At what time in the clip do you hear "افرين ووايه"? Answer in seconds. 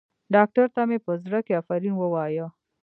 1.61-2.45